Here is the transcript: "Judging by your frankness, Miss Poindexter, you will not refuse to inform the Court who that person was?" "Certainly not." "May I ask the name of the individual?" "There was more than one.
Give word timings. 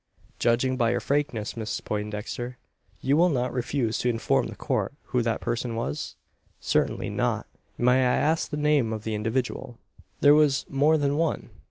"Judging 0.39 0.77
by 0.77 0.89
your 0.89 0.99
frankness, 0.99 1.55
Miss 1.55 1.79
Poindexter, 1.79 2.57
you 3.01 3.15
will 3.15 3.29
not 3.29 3.53
refuse 3.53 3.99
to 3.99 4.09
inform 4.09 4.47
the 4.47 4.55
Court 4.55 4.95
who 5.03 5.21
that 5.21 5.41
person 5.41 5.75
was?" 5.75 6.15
"Certainly 6.59 7.11
not." 7.11 7.45
"May 7.77 7.99
I 8.03 8.15
ask 8.15 8.49
the 8.49 8.57
name 8.57 8.93
of 8.93 9.03
the 9.03 9.13
individual?" 9.13 9.77
"There 10.19 10.33
was 10.33 10.65
more 10.67 10.97
than 10.97 11.17
one. 11.17 11.51